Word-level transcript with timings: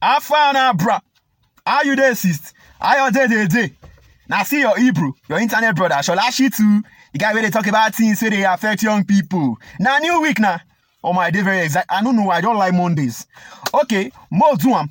Far 0.00 0.52
now, 0.52 0.72
bruh? 0.72 1.00
How 1.66 1.82
you 1.82 1.94
there, 1.94 2.14
sis? 2.14 2.52
How 2.80 3.06
you 3.06 3.12
day, 3.12 3.26
day, 3.26 3.46
day? 3.46 3.72
Now 4.28 4.42
see 4.44 4.60
your 4.60 4.76
Hebrew, 4.76 5.12
your 5.28 5.38
internet 5.38 5.74
brother, 5.76 5.96
Sholashi 5.96 6.54
too. 6.54 6.82
The 7.12 7.18
guy 7.18 7.32
where 7.34 7.42
they 7.42 7.50
talk 7.50 7.66
about 7.66 7.94
things 7.94 8.20
where 8.22 8.30
they 8.30 8.44
affect 8.44 8.82
young 8.82 9.04
people. 9.04 9.56
Now 9.78 9.98
new 9.98 10.20
week 10.22 10.38
now. 10.38 10.60
Oh 11.02 11.12
my 11.12 11.30
day 11.30 11.42
very 11.42 11.60
exact. 11.64 11.90
I 11.90 12.02
don't 12.02 12.16
know. 12.16 12.30
I 12.30 12.40
don't 12.40 12.56
like 12.56 12.72
Mondays. 12.72 13.26
Okay, 13.74 14.12
more 14.30 14.56
do 14.56 14.70
am. 14.70 14.88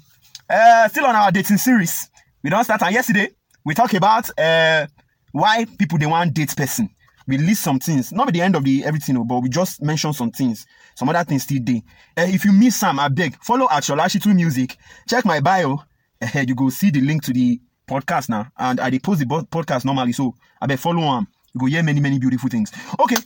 Uh, 0.50 0.88
still 0.90 1.06
on 1.06 1.16
our 1.16 1.32
dating 1.32 1.58
series. 1.58 2.10
We 2.44 2.50
don't 2.50 2.64
start 2.64 2.82
on 2.84 2.92
yesterday. 2.92 3.30
We 3.64 3.74
talk 3.74 3.94
about 3.94 4.30
uh 4.38 4.88
why 5.32 5.66
people 5.78 5.98
they 5.98 6.06
want 6.06 6.34
date 6.34 6.56
person. 6.56 6.90
We 7.30 7.38
list 7.38 7.62
some 7.62 7.78
things, 7.80 8.12
not 8.12 8.30
at 8.30 8.34
the 8.34 8.42
end 8.42 8.56
of 8.56 8.64
the 8.64 8.84
everything, 8.84 9.16
oh, 9.16 9.24
but 9.24 9.42
we 9.42 9.50
just 9.50 9.84
mention 9.84 10.14
some 10.14 10.32
things. 10.32 10.66
Some 10.96 11.10
other 11.10 11.24
things 11.24 11.44
still 11.44 11.60
day. 11.62 11.84
Uh, 12.18 12.26
if 12.28 12.44
you 12.44 12.52
miss 12.52 12.76
some, 12.76 13.00
I 13.00 13.08
beg 13.08 13.38
follow 13.44 13.68
at 13.70 13.84
Sholashi2 13.84 14.36
Music. 14.36 14.76
Check 15.08 15.26
my 15.26 15.40
bio. 15.40 15.78
Uh, 16.20 16.40
you 16.48 16.56
go 16.56 16.70
see 16.70 16.90
the 16.90 17.02
link 17.02 17.22
to 17.26 17.32
the 17.32 17.62
podcast 17.88 18.30
now, 18.30 18.48
and 18.58 18.80
I 18.80 18.98
post 18.98 19.20
the 19.20 19.26
podcast 19.26 19.86
normally. 19.86 20.12
So 20.12 20.34
I 20.60 20.66
beg 20.66 20.80
follow 20.80 21.04
am. 21.04 21.28
You 21.54 21.60
go 21.60 21.66
hear 21.68 21.84
many 21.84 22.00
many 22.00 22.18
beautiful 22.18 22.50
things. 22.50 22.72
Okay, 23.00 23.18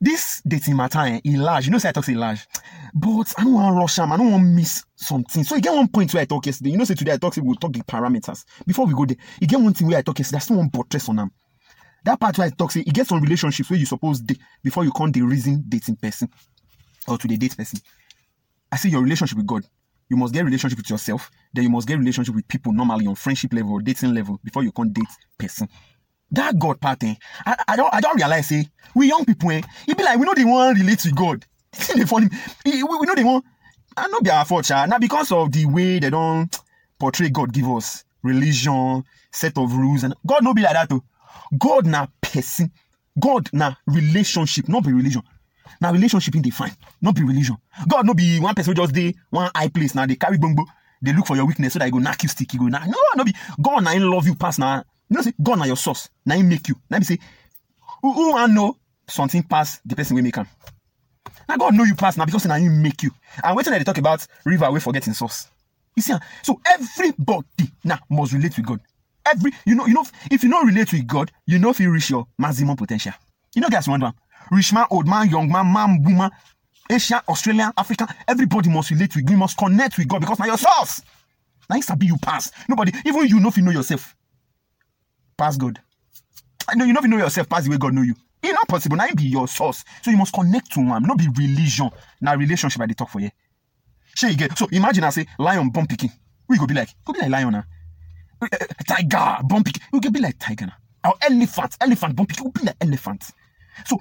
this 0.00 0.42
dating 0.44 0.74
matter 0.74 0.98
eh, 0.98 1.20
e 1.24 1.36
large. 1.36 1.66
You 1.66 1.70
know 1.70 1.78
say 1.78 1.90
I 1.90 1.92
talk 1.92 2.08
e 2.08 2.16
large, 2.16 2.44
but 2.92 3.32
I 3.38 3.44
don't 3.44 3.54
want 3.54 3.76
rush 3.76 4.00
am. 4.00 4.10
I 4.10 4.16
don't 4.16 4.32
want 4.32 4.42
to 4.42 4.48
miss 4.48 4.84
something. 4.96 5.44
So 5.44 5.54
you 5.54 5.60
get 5.60 5.74
one 5.74 5.86
point 5.86 6.12
where 6.12 6.22
I 6.22 6.26
talk 6.26 6.44
yesterday. 6.44 6.70
You 6.70 6.78
know 6.78 6.84
say 6.84 6.94
today 6.96 7.12
I 7.12 7.18
talk 7.18 7.36
we 7.36 7.42
go 7.42 7.54
talk 7.54 7.72
the 7.72 7.84
parameters. 7.84 8.44
Before 8.66 8.84
we 8.84 8.94
go 8.94 9.06
there, 9.06 9.16
you 9.40 9.46
get 9.46 9.60
one 9.60 9.74
thing 9.74 9.86
where 9.86 9.98
I 9.98 10.02
talk 10.02 10.18
yesterday. 10.18 10.40
Still 10.40 10.56
want 10.56 10.72
buttress 10.72 11.08
on 11.08 11.20
am. 11.20 11.30
That 12.08 12.18
part 12.18 12.38
where 12.38 12.46
I 12.46 12.50
talk 12.50 12.70
say 12.70 12.80
e 12.80 12.90
get 12.90 13.06
some 13.06 13.20
relationships 13.20 13.68
where 13.68 13.78
you 13.78 13.84
suppose 13.84 14.22
before 14.62 14.82
you 14.82 14.90
come 14.92 15.12
the 15.12 15.20
reason 15.20 15.62
dating 15.68 15.96
person 15.96 16.30
or 17.06 17.18
to 17.18 17.28
the 17.28 17.36
date 17.36 17.54
person. 17.54 17.80
I 18.72 18.76
say 18.76 18.88
your 18.88 19.02
relationship 19.02 19.36
with 19.36 19.46
God. 19.46 19.66
You 20.08 20.16
must 20.16 20.32
get 20.32 20.42
relationship 20.46 20.78
with 20.78 20.88
yourself. 20.88 21.30
Then 21.52 21.64
you 21.64 21.68
must 21.70 21.86
get 21.86 21.98
relationship 21.98 22.34
with 22.34 22.48
people 22.48 22.72
normally 22.72 23.06
on 23.06 23.14
friendship 23.14 23.52
level 23.52 23.72
or 23.72 23.82
dating 23.82 24.14
level 24.14 24.40
before 24.42 24.62
you 24.62 24.72
can 24.72 24.90
date 24.90 25.04
person. 25.38 25.68
That 26.30 26.58
God 26.58 26.80
part, 26.80 27.04
eh, 27.04 27.14
I, 27.44 27.62
I 27.68 27.76
don't 27.76 27.92
I 27.92 28.00
don't 28.00 28.16
realize 28.16 28.48
say 28.48 28.66
we 28.94 29.08
young 29.08 29.26
people, 29.26 29.50
eh, 29.50 29.60
it 29.86 29.98
be 29.98 30.02
like 30.02 30.18
we 30.18 30.24
know 30.24 30.32
they 30.32 30.46
want 30.46 30.78
relate 30.78 31.00
to 31.00 31.10
God. 31.10 31.44
they 31.94 32.06
funny. 32.06 32.28
We, 32.64 32.84
we 32.84 33.06
know 33.06 33.16
they 33.16 33.24
want. 33.24 33.44
I 33.98 34.08
know 34.08 34.22
be 34.22 34.30
our 34.30 34.46
fault, 34.46 34.64
sha. 34.64 34.86
Now 34.86 34.98
because 34.98 35.30
of 35.30 35.52
the 35.52 35.66
way 35.66 35.98
they 35.98 36.08
don't 36.08 36.58
portray 36.98 37.28
God 37.28 37.52
give 37.52 37.68
us 37.68 38.02
religion, 38.22 39.04
set 39.30 39.58
of 39.58 39.76
rules, 39.76 40.04
and 40.04 40.14
God 40.26 40.42
no 40.42 40.54
be 40.54 40.62
like 40.62 40.72
that 40.72 40.88
too. 40.88 41.04
God 41.58 41.86
na 41.86 42.06
person. 42.20 42.70
God 43.18 43.48
na 43.52 43.74
relationship, 43.86 44.68
not 44.68 44.84
be 44.84 44.92
religion. 44.92 45.22
Now 45.80 45.92
relationship 45.92 46.34
in 46.34 46.42
define, 46.42 46.72
not 47.02 47.14
be 47.14 47.22
religion. 47.22 47.56
God 47.88 48.06
no 48.06 48.14
be 48.14 48.38
one 48.40 48.54
person 48.54 48.74
just 48.74 48.94
dey 48.94 49.14
one 49.30 49.50
high 49.54 49.68
place 49.68 49.94
now 49.94 50.06
they 50.06 50.16
carry 50.16 50.38
bumbo. 50.38 50.64
They 51.02 51.12
look 51.12 51.26
for 51.26 51.36
your 51.36 51.44
weakness 51.46 51.72
so 51.74 51.78
that 51.78 51.84
he 51.86 51.90
go 51.90 51.98
knock 51.98 52.22
you 52.22 52.28
stick. 52.28 52.50
He 52.50 52.58
go 52.58 52.66
knock. 52.66 52.86
No, 52.86 52.96
no 53.16 53.24
be 53.24 53.32
God 53.60 53.84
na 53.84 53.90
him 53.90 54.02
love 54.10 54.26
you 54.26 54.34
pass 54.34 54.58
now. 54.58 54.84
You 55.08 55.16
know 55.16 55.22
say 55.22 55.32
God 55.42 55.58
na 55.58 55.64
your 55.64 55.76
source. 55.76 56.08
Now 56.26 56.36
him 56.36 56.48
make 56.48 56.66
you. 56.68 56.74
Now 56.90 56.98
be 56.98 57.04
say 57.04 57.18
who, 58.02 58.32
wan 58.32 58.54
know 58.54 58.76
something 59.08 59.42
pass 59.42 59.80
the 59.84 59.94
person 59.96 60.16
wey 60.16 60.22
make 60.22 60.38
am. 60.38 60.46
Now 61.48 61.56
God 61.56 61.74
know 61.74 61.84
you 61.84 61.94
pass 61.94 62.16
now 62.16 62.24
because 62.24 62.46
now 62.46 62.56
him 62.56 62.82
make 62.82 63.02
you. 63.02 63.10
And 63.42 63.56
wetin 63.56 63.72
I 63.72 63.78
dey 63.78 63.84
talk 63.84 63.98
about 63.98 64.26
river 64.44 64.70
wey 64.70 64.80
forget 64.80 65.06
him 65.06 65.14
source. 65.14 65.48
You 65.96 66.02
see? 66.02 66.14
So 66.42 66.60
everybody 66.66 67.70
now 67.84 67.98
must 68.08 68.32
relate 68.32 68.56
with 68.56 68.66
God. 68.66 68.80
Every 69.30 69.52
you 69.66 69.74
know 69.74 69.86
you 69.86 69.94
know 69.94 70.04
if 70.30 70.42
you 70.42 70.48
not 70.48 70.64
relate 70.64 70.92
with 70.92 71.06
God, 71.06 71.30
you 71.46 71.58
know 71.58 71.70
if 71.70 71.80
you 71.80 71.90
reach 71.90 72.10
your 72.10 72.26
maximum 72.38 72.76
potential. 72.76 73.12
You 73.54 73.60
know 73.62 73.68
guys 73.68 73.88
wonder 73.88 74.12
rich 74.50 74.72
man, 74.72 74.86
old 74.90 75.06
man, 75.06 75.28
young 75.28 75.50
man, 75.50 75.72
man, 75.72 76.02
woman, 76.02 76.30
Asian, 76.90 77.20
Australian, 77.28 77.72
African, 77.76 78.06
everybody 78.26 78.70
must 78.70 78.90
relate 78.90 79.14
with 79.14 79.28
you 79.28 79.36
must 79.36 79.56
connect 79.58 79.98
with 79.98 80.08
God 80.08 80.20
because 80.20 80.38
now 80.38 80.46
your 80.46 80.58
source. 80.58 81.02
Now 81.68 81.76
you 81.76 81.82
sabi 81.82 82.06
you 82.06 82.16
pass. 82.16 82.50
Nobody, 82.68 82.92
even 83.04 83.26
you 83.26 83.40
know 83.40 83.48
if 83.48 83.56
you 83.56 83.62
know 83.62 83.70
yourself. 83.70 84.14
Pass 85.36 85.56
God. 85.56 85.78
I 86.68 86.74
know 86.74 86.84
you 86.84 86.92
know 86.92 86.98
if 86.98 87.04
you 87.04 87.10
know 87.10 87.18
yourself, 87.18 87.48
pass 87.48 87.64
the 87.64 87.70
way 87.70 87.76
God 87.78 87.94
know 87.94 88.02
you. 88.02 88.14
It's 88.42 88.52
not 88.52 88.68
possible. 88.68 88.96
Now 88.96 89.06
it 89.06 89.16
be 89.16 89.24
your 89.24 89.48
source. 89.48 89.84
So 90.02 90.10
you 90.10 90.16
must 90.16 90.32
connect 90.32 90.72
to 90.72 90.80
one. 90.80 91.02
Not 91.02 91.18
be 91.18 91.28
religion. 91.28 91.90
Now 92.20 92.36
relationship 92.36 92.80
I 92.80 92.86
dey 92.86 92.94
talk 92.94 93.10
for 93.10 93.20
you. 93.20 93.30
So 94.14 94.68
imagine 94.72 95.04
I 95.04 95.10
say 95.10 95.26
lion 95.38 95.70
bomb 95.70 95.86
picking. 95.86 96.10
We 96.48 96.56
go 96.58 96.66
be 96.66 96.74
like, 96.74 96.88
go 97.04 97.12
be 97.12 97.20
like 97.20 97.30
lion 97.30 97.52
now. 97.52 97.58
Uh, 97.58 97.62
uh, 97.62 97.77
tiger 98.98 99.42
bump 99.46 99.66
picking. 99.66 99.82
We 99.92 100.00
go 100.00 100.10
be 100.10 100.20
like 100.20 100.38
tiger 100.38 100.66
now. 100.66 100.74
Or 101.10 101.14
elephant, 101.22 101.76
elephant 101.80 102.16
bump 102.16 102.28
picking. 102.28 102.44
We 102.46 102.50
be 102.60 102.66
like 102.66 102.76
elephant. 102.80 103.24
So 103.86 104.00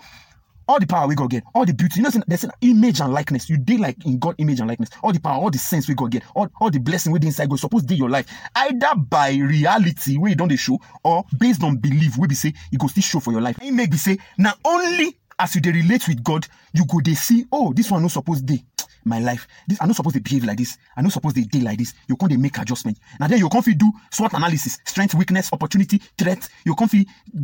all 0.68 0.80
the 0.80 0.88
power 0.88 1.08
we 1.08 1.16
go 1.16 1.28
get, 1.28 1.44
all 1.56 1.66
the 1.66 1.74
beauty, 1.74 2.02
you 2.02 2.04
know, 2.04 2.12
there's 2.28 2.44
an 2.44 2.52
image 2.62 3.00
and 3.00 3.14
likeness. 3.14 3.50
You 3.50 3.58
did 3.58 3.80
like 3.80 4.06
in 4.06 4.20
God 4.20 4.36
image 4.38 4.60
and 4.60 4.68
likeness. 4.68 4.90
All 5.02 5.14
the 5.14 5.20
power, 5.20 5.42
all 5.42 5.50
the 5.50 5.58
sense 5.58 5.88
we 5.88 5.96
go 5.96 6.08
get, 6.08 6.24
all, 6.36 6.50
all 6.60 6.70
the 6.70 6.80
blessing 6.80 7.14
within 7.14 7.28
inside 7.28 7.50
God 7.50 7.60
supposed 7.60 7.88
to 7.88 7.96
your 7.96 8.10
life. 8.10 8.26
Either 8.56 8.96
by 8.96 9.30
reality 9.36 10.14
you 10.22 10.36
don't 10.36 10.50
dey 10.50 10.58
show, 10.58 10.78
or 11.04 11.24
based 11.38 11.64
on 11.64 11.78
belief 11.78 12.18
where 12.18 12.28
be 12.28 12.36
say 12.36 12.54
it 12.72 12.80
goes 12.80 12.92
still 12.92 13.02
show 13.04 13.20
for 13.20 13.32
your 13.32 13.42
life. 13.42 13.58
It 13.62 13.72
may 13.72 13.88
be 13.88 13.98
say 13.98 14.18
now 14.38 14.54
only 14.66 15.18
as 15.40 15.56
you 15.56 15.62
dey 15.62 15.72
relate 15.72 16.08
with 16.08 16.24
God, 16.24 16.48
you 16.74 16.86
go 16.86 17.00
they 17.04 17.14
see, 17.14 17.46
oh, 17.52 17.72
this 17.74 17.90
one 17.92 18.02
no 18.02 18.08
suppose 18.10 18.42
dey 18.42 18.64
my 19.08 19.20
life. 19.20 19.48
This 19.68 19.78
I'm 19.82 19.88
not 19.88 19.96
supposed 19.96 20.16
to 20.16 20.22
behave 20.22 20.44
like 20.44 20.58
this. 20.58 20.78
I'm 20.96 21.04
not 21.04 21.14
supposed 21.14 21.36
to 21.36 21.42
dey 21.44 21.62
like 21.62 21.78
this. 21.78 21.94
You 22.08 22.16
can't 22.16 22.38
make 22.40 22.58
adjustment. 22.58 23.00
Now 23.20 23.28
then 23.28 23.40
you 23.40 23.50
can't 23.50 23.66
do 23.78 23.92
SWOT 24.12 24.34
analysis, 24.34 24.80
strength, 24.86 25.14
weakness, 25.16 25.52
opportunity, 25.54 26.02
threat. 26.18 26.48
You 26.66 26.76
can't 26.76 26.92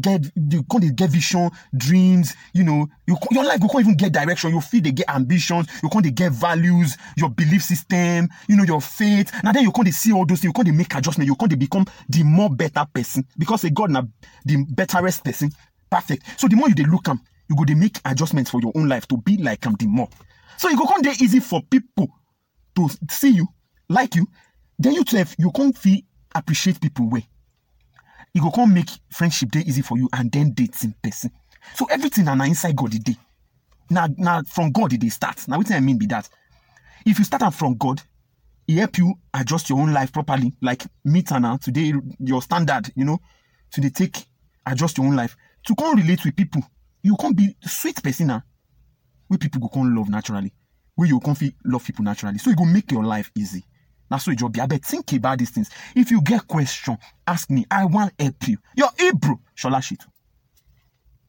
get 0.01 0.25
you 0.35 0.63
can't 0.63 0.95
get 0.95 1.09
vision, 1.09 1.49
dreams. 1.75 2.33
You 2.53 2.63
know, 2.63 2.87
you 3.07 3.17
your 3.31 3.43
life 3.45 3.59
you 3.61 3.67
can't 3.67 3.81
even 3.81 3.97
get 3.97 4.11
direction. 4.13 4.51
You 4.51 4.61
feel 4.61 4.81
they 4.81 4.91
get 4.91 5.09
ambitions. 5.09 5.67
You 5.81 5.89
can't 5.89 6.13
get 6.15 6.31
values, 6.31 6.97
your 7.17 7.29
belief 7.29 7.63
system. 7.63 8.29
You 8.47 8.55
know 8.57 8.63
your 8.63 8.81
faith. 8.81 9.31
Now 9.43 9.51
then 9.51 9.63
you 9.63 9.71
can't 9.71 9.93
see 9.93 10.11
all 10.13 10.25
those 10.25 10.41
things. 10.41 10.53
You 10.55 10.63
can't 10.63 10.75
make 10.75 10.93
adjustment. 10.95 11.27
You 11.27 11.35
can't 11.35 11.57
become 11.57 11.85
the 12.09 12.23
more 12.23 12.49
better 12.49 12.85
person 12.93 13.25
because 13.37 13.61
say 13.61 13.69
God 13.69 13.91
na 13.91 14.03
the 14.45 14.65
betterest 14.69 15.23
person. 15.23 15.51
Perfect. 15.89 16.39
So 16.39 16.47
the 16.47 16.55
more 16.55 16.69
you 16.69 16.75
dey 16.75 16.83
look 16.85 17.07
am, 17.07 17.21
you 17.49 17.55
go 17.55 17.63
dey 17.65 17.75
make 17.75 17.99
adjustments 18.05 18.49
for 18.49 18.59
your 18.61 18.71
own 18.75 18.87
life 18.89 19.07
to 19.09 19.17
be 19.17 19.37
like 19.37 19.65
am 19.65 19.75
the 19.75 19.85
more. 19.87 20.09
So 20.57 20.69
you 20.69 20.77
go 20.77 20.85
come 20.85 21.01
there 21.01 21.13
easy 21.19 21.39
for 21.39 21.61
people 21.63 22.07
to 22.75 22.89
see 23.09 23.31
you, 23.31 23.47
like 23.89 24.15
you. 24.15 24.27
Then 24.79 24.93
you 24.93 25.03
too, 25.03 25.23
you 25.37 25.51
can't 25.51 25.77
feel 25.77 25.99
appreciate 26.33 26.81
people 26.81 27.09
way. 27.09 27.27
You 28.33 28.41
go 28.41 28.49
come 28.51 28.73
make 28.73 28.89
friendship 29.11 29.51
dey 29.51 29.59
easy 29.61 29.81
for 29.81 29.97
you 29.97 30.09
and 30.13 30.31
then 30.31 30.51
date 30.53 30.83
in 30.83 30.95
person. 31.03 31.31
So 31.75 31.85
everything 31.91 32.27
and 32.27 32.41
inside 32.41 32.75
God 32.75 32.93
e 32.93 32.99
dey. 32.99 33.15
Now, 33.89 34.07
na 34.17 34.41
from 34.47 34.71
God 34.71 34.93
e 34.93 34.97
dey 34.97 35.09
start. 35.09 35.47
Na 35.47 35.57
wetin 35.57 35.75
I 35.75 35.79
mean 35.81 35.97
be 35.97 36.07
that. 36.07 36.27
If 37.05 37.19
you 37.19 37.25
start 37.25 37.53
from 37.53 37.75
God, 37.75 38.01
e 38.67 38.75
help 38.77 38.97
you 38.97 39.13
adjust 39.33 39.69
your 39.69 39.79
own 39.79 39.93
life 39.93 40.11
properly. 40.11 40.53
Like 40.61 40.83
meet 41.03 41.29
now 41.31 41.57
today, 41.57 41.93
your 42.19 42.41
standard, 42.41 42.91
you 42.95 43.05
know, 43.05 43.19
to 43.73 43.81
dey 43.81 43.89
take 43.89 44.25
adjust 44.65 44.97
your 44.97 45.05
own 45.07 45.15
life. 45.15 45.35
To 45.67 45.75
come 45.75 45.95
relate 45.97 46.25
with 46.25 46.35
people, 46.35 46.63
you 47.03 47.15
can't 47.17 47.37
be 47.37 47.55
sweet 47.65 48.01
person 48.01 48.27
now. 48.27 48.43
Wey 49.33 49.37
people 49.39 49.61
go 49.61 49.67
come 49.67 49.95
love 49.95 50.09
naturally 50.09 50.53
wey 50.95 51.07
you 51.07 51.19
go 51.19 51.33
come 51.33 51.51
love 51.65 51.83
people 51.85 52.05
naturally. 52.05 52.37
So 52.37 52.51
e 52.51 52.55
go 52.55 52.65
make 52.65 52.91
your 52.91 53.03
life 53.03 53.31
easy. 53.35 53.63
Na 54.09 54.17
so 54.17 54.31
e 54.31 54.35
just 54.35 54.51
be. 54.51 54.59
Abeg 54.59 54.85
think 54.85 55.11
about 55.13 55.39
these 55.39 55.49
things. 55.49 55.69
If 55.95 56.11
you 56.11 56.21
get 56.21 56.47
question 56.47 56.97
ask 57.27 57.49
me. 57.49 57.65
I 57.71 57.85
wan 57.85 58.11
help 58.19 58.47
you. 58.47 58.57
Your 58.75 58.89
eBro 58.89 59.39
shola 59.55 59.81
shitu. 59.81 60.05